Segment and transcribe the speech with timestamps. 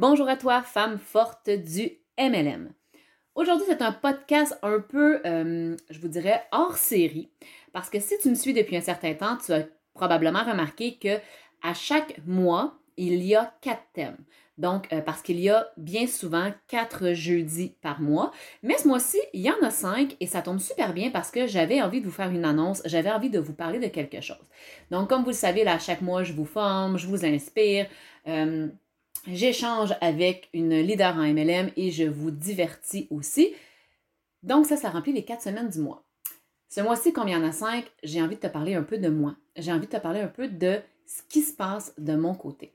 [0.00, 2.72] Bonjour à toi, femme forte du MLM.
[3.34, 7.32] Aujourd'hui, c'est un podcast un peu, euh, je vous dirais, hors série,
[7.72, 11.18] parce que si tu me suis depuis un certain temps, tu as probablement remarqué que
[11.64, 14.18] à chaque mois, il y a quatre thèmes.
[14.56, 18.30] Donc, euh, parce qu'il y a bien souvent quatre jeudis par mois.
[18.62, 21.48] Mais ce mois-ci, il y en a cinq et ça tombe super bien parce que
[21.48, 24.48] j'avais envie de vous faire une annonce, j'avais envie de vous parler de quelque chose.
[24.92, 27.88] Donc, comme vous le savez, là, chaque mois, je vous forme, je vous inspire.
[28.28, 28.68] Euh,
[29.26, 33.52] j'échange avec une leader en MLM et je vous divertis aussi.
[34.42, 36.04] Donc, ça, ça remplit les quatre semaines du mois.
[36.68, 38.98] Ce mois-ci, comme il y en a cinq, j'ai envie de te parler un peu
[38.98, 39.36] de moi.
[39.56, 42.72] J'ai envie de te parler un peu de ce qui se passe de mon côté.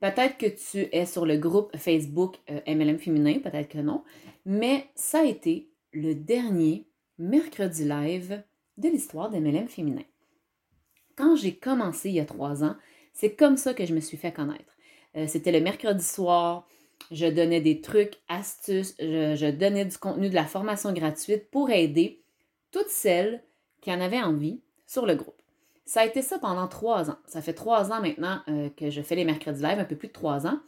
[0.00, 2.36] Peut-être que tu es sur le groupe Facebook
[2.66, 4.04] MLM euh, Féminin, peut-être que non,
[4.44, 6.86] mais ça a été le dernier
[7.18, 8.42] mercredi live
[8.76, 10.04] de l'histoire d'MLM Féminin.
[11.16, 12.76] Quand j'ai commencé il y a trois ans,
[13.14, 14.73] c'est comme ça que je me suis fait connaître.
[15.16, 16.66] Euh, c'était le mercredi soir,
[17.10, 22.22] je donnais des trucs, astuces, je, donnais du contenu, de la formation gratuite pour aider
[22.70, 23.42] toutes celles
[23.80, 25.40] qui en avaient envie sur le groupe.
[25.84, 27.18] Ça a été ça pendant trois ans.
[27.26, 30.08] Ça fait trois ans maintenant euh, que je fais les mercredis live, un peu plus
[30.08, 30.58] de trois ans.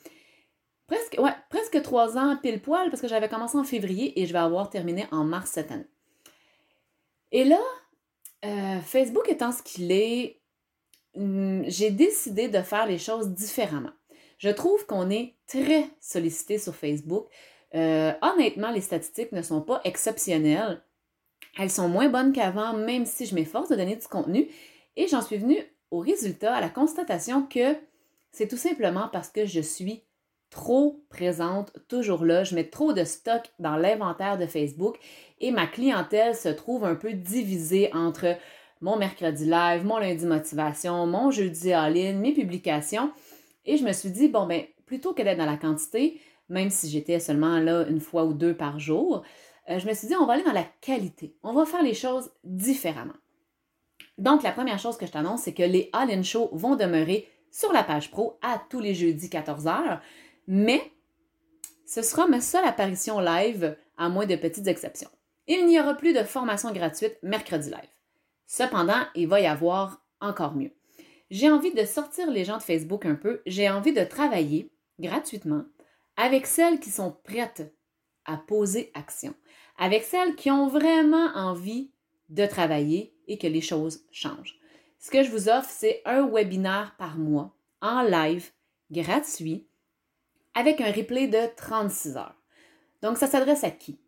[0.87, 4.33] Presque, ouais, presque trois ans pile poil parce que j'avais commencé en février et je
[4.33, 5.89] vais avoir terminé en mars cette année.
[7.33, 7.61] Et là,
[8.45, 10.41] euh, Facebook étant ce qu'il est,
[11.17, 13.91] hmm, j'ai décidé de faire les choses différemment.
[14.39, 17.27] Je trouve qu'on est très sollicité sur Facebook.
[17.75, 20.83] Euh, honnêtement, les statistiques ne sont pas exceptionnelles.
[21.59, 24.48] Elles sont moins bonnes qu'avant, même si je m'efforce de donner du contenu.
[24.97, 25.59] Et j'en suis venue
[25.91, 27.77] au résultat, à la constatation que
[28.33, 30.03] c'est tout simplement parce que je suis
[30.50, 32.45] trop présente, toujours là.
[32.45, 34.98] Je mets trop de stock dans l'inventaire de Facebook
[35.41, 38.37] et ma clientèle se trouve un peu divisée entre
[38.81, 43.11] mon mercredi live, mon lundi motivation, mon jeudi ligne, mes publications.
[43.67, 46.89] Et je me suis dit, bon, ben, plutôt que d'être dans la quantité, même si
[46.89, 49.22] j'étais seulement là une fois ou deux par jour,
[49.69, 51.36] euh, je me suis dit, on va aller dans la qualité.
[51.42, 53.15] On va faire les choses différemment.
[54.19, 57.72] Donc, la première chose que je t'annonce, c'est que les All-In Show vont demeurer sur
[57.72, 60.00] la page pro à tous les jeudis 14h,
[60.47, 60.81] mais
[61.84, 65.10] ce sera ma seule apparition live, à moins de petites exceptions.
[65.47, 67.91] Il n'y aura plus de formation gratuite mercredi live.
[68.47, 70.72] Cependant, il va y avoir encore mieux.
[71.31, 75.64] J'ai envie de sortir les gens de Facebook un peu, j'ai envie de travailler gratuitement
[76.16, 77.75] avec celles qui sont prêtes
[78.25, 79.34] à poser action,
[79.76, 81.91] avec celles qui ont vraiment envie
[82.28, 84.59] de travailler et que les choses changent.
[84.98, 88.50] Ce que je vous offre, c'est un webinaire par mois en live,
[88.91, 89.66] gratuit,
[90.54, 92.41] avec un replay de 36 heures.
[93.03, 93.98] Donc, ça s'adresse à qui?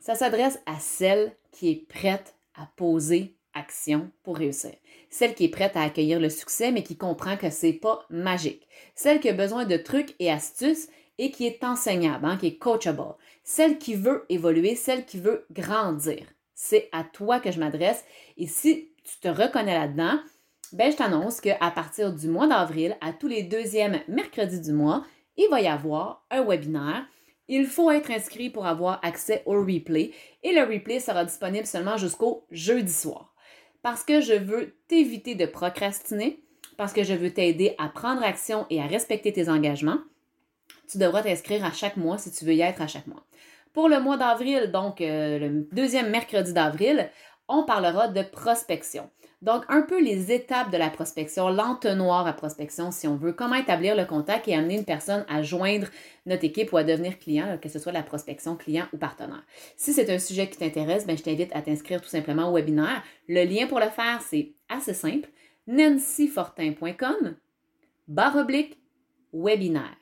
[0.00, 4.74] Ça s'adresse à celle qui est prête à poser action pour réussir.
[5.10, 8.68] Celle qui est prête à accueillir le succès, mais qui comprend que c'est pas magique.
[8.94, 10.88] Celle qui a besoin de trucs et astuces
[11.18, 13.14] et qui est enseignable, hein, qui est coachable.
[13.44, 18.04] Celle qui veut évoluer, celle qui veut grandir c'est à toi que je m'adresse.
[18.36, 20.18] Et si tu te reconnais là-dedans,
[20.72, 25.04] ben, je t'annonce qu'à partir du mois d'avril, à tous les deuxièmes mercredis du mois,
[25.36, 27.06] il va y avoir un webinaire.
[27.48, 31.98] Il faut être inscrit pour avoir accès au replay et le replay sera disponible seulement
[31.98, 33.33] jusqu'au jeudi soir.
[33.84, 36.40] Parce que je veux t'éviter de procrastiner,
[36.78, 39.98] parce que je veux t'aider à prendre action et à respecter tes engagements,
[40.90, 43.26] tu devras t'inscrire à chaque mois si tu veux y être à chaque mois.
[43.74, 47.10] Pour le mois d'avril, donc euh, le deuxième mercredi d'avril,
[47.48, 49.10] on parlera de prospection.
[49.42, 53.56] Donc, un peu les étapes de la prospection, l'entonnoir à prospection, si on veut, comment
[53.56, 55.88] établir le contact et amener une personne à joindre
[56.24, 59.44] notre équipe ou à devenir client, que ce soit la prospection client ou partenaire.
[59.76, 63.02] Si c'est un sujet qui t'intéresse, ben, je t'invite à t'inscrire tout simplement au webinaire.
[63.28, 65.28] Le lien pour le faire, c'est assez simple,
[65.66, 67.36] nancyfortin.com,
[68.08, 68.78] barre oblique,
[69.34, 69.96] webinaire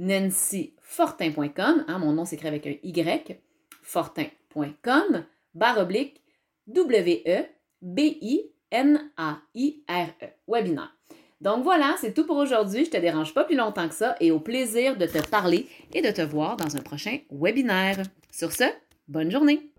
[0.00, 3.38] nancyfortin.com, hein, mon nom s'écrit avec un Y,
[3.82, 5.78] fortin.com, barre
[6.72, 7.46] W-E-B-I-N-A-I-R-E,
[10.48, 10.96] webinaire.
[11.40, 12.84] Donc voilà, c'est tout pour aujourd'hui.
[12.84, 16.02] Je te dérange pas plus longtemps que ça et au plaisir de te parler et
[16.02, 18.02] de te voir dans un prochain webinaire.
[18.30, 18.64] Sur ce,
[19.08, 19.70] bonne journée!